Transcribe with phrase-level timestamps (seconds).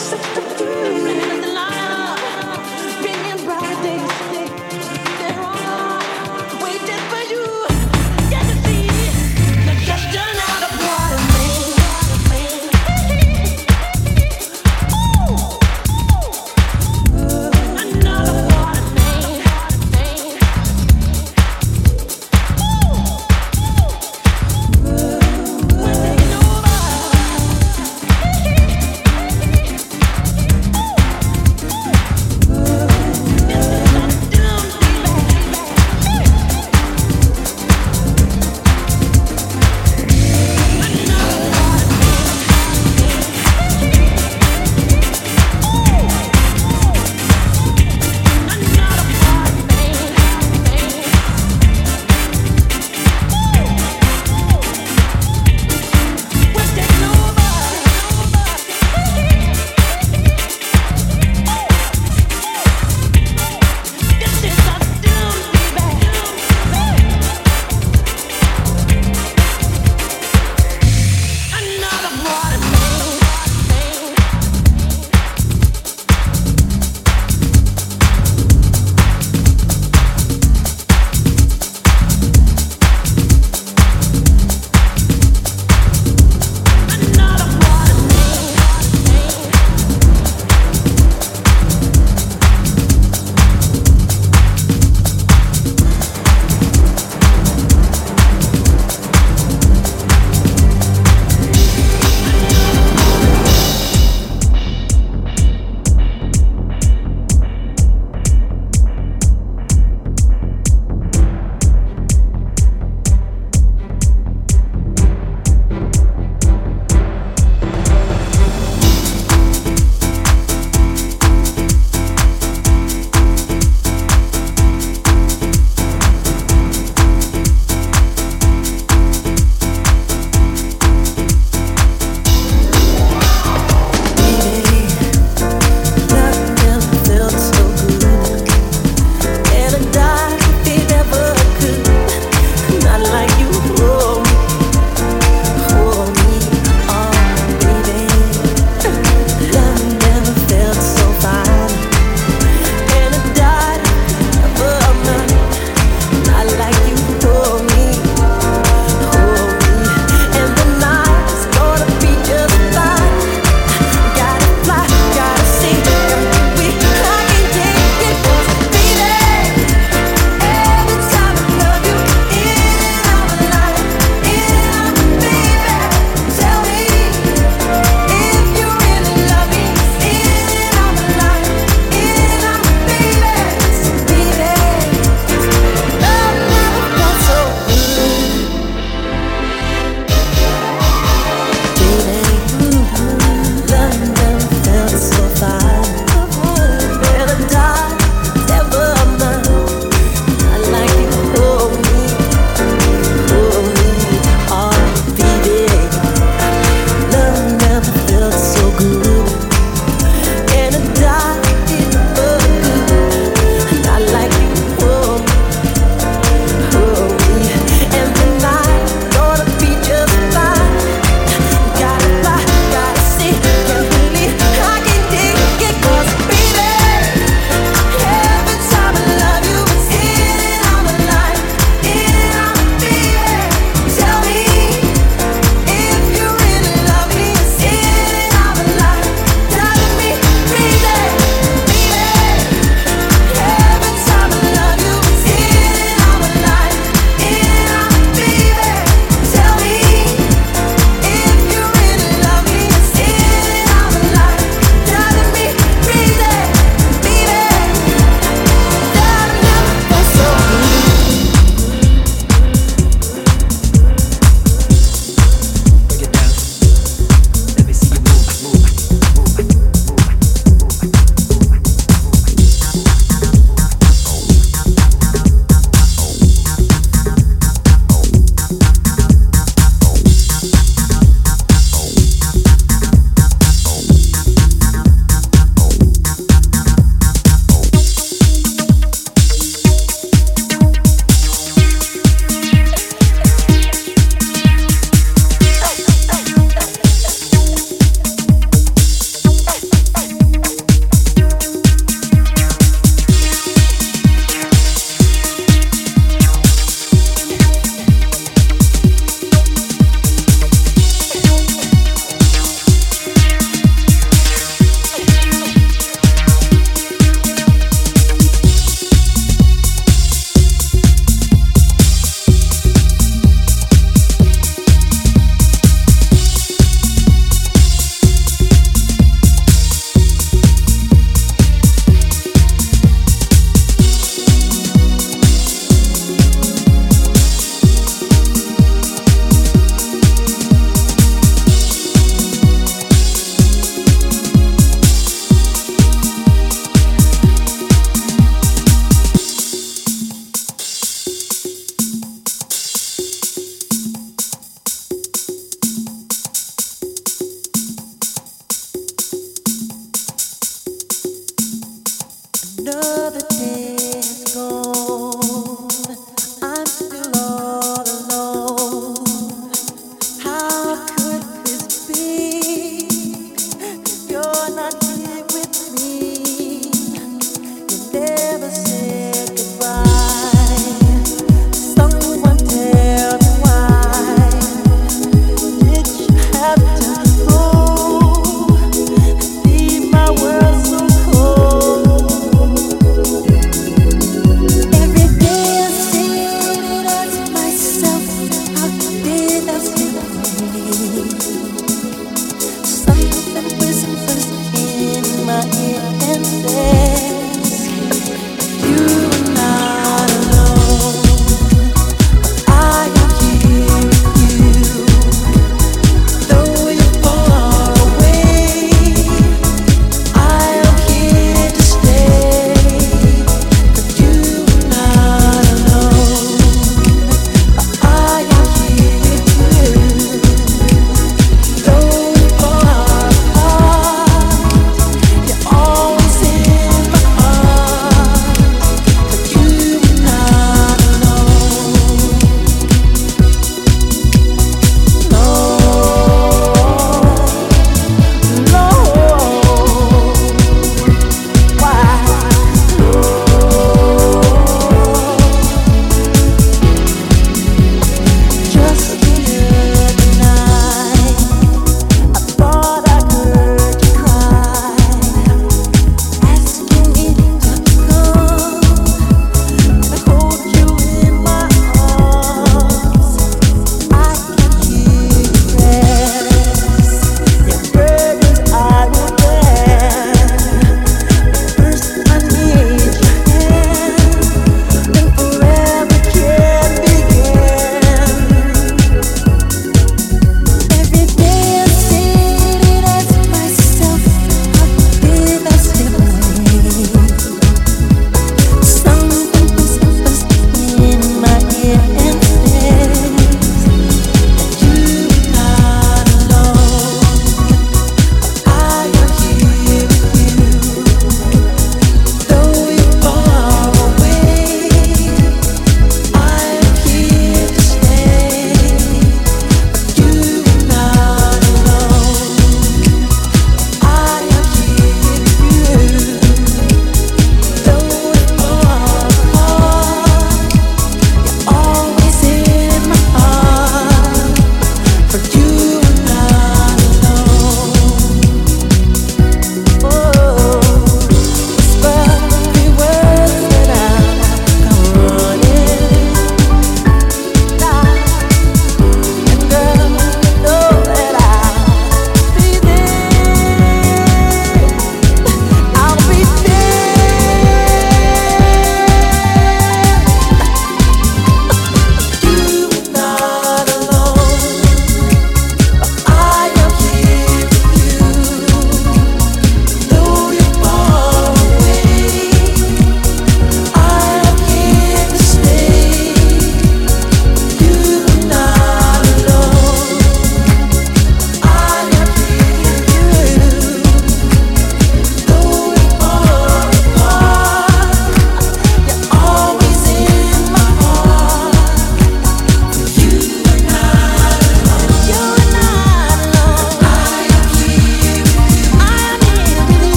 [0.00, 0.29] Yes.